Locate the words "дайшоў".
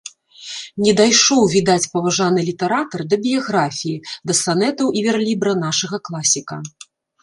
1.01-1.41